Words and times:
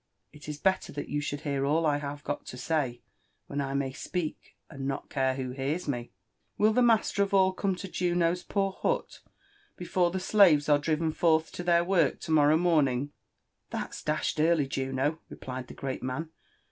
"It 0.33 0.49
is 0.49 0.59
belter 0.59 0.91
that 0.95 1.09
you 1.09 1.21
should 1.21 1.41
hear 1.41 1.63
all 1.63 1.85
I 1.85 1.97
have 1.97 2.23
got 2.23 2.47
to 2.47 2.57
say 2.57 3.03
when 3.45 3.61
I 3.61 3.75
may 3.75 3.91
speak 3.93 4.57
and 4.67 4.87
not 4.87 5.11
care 5.11 5.35
who 5.35 5.51
hears 5.51 5.87
me. 5.87 6.11
Will 6.57 6.73
the 6.73 6.81
master 6.81 7.21
of 7.21 7.35
all 7.35 7.53
come 7.53 7.75
to 7.75 7.87
Juno's 7.87 8.41
poor 8.41 8.71
hut 8.71 9.19
before 9.77 10.09
the 10.09 10.19
slaves 10.19 10.67
are 10.67 10.79
driven 10.79 11.11
forth 11.11 11.51
to 11.51 11.61
their 11.63 11.83
work 11.83 12.19
to 12.21 12.31
morrow 12.31 12.57
morning 12.57 13.11
?"\" 13.41 13.55
That's 13.69 14.01
d 14.03 14.15
tion 14.23 14.43
early, 14.43 14.67
Juno," 14.67 15.19
replied 15.29 15.67
the 15.67 15.75
great 15.75 16.01
man. 16.01 16.31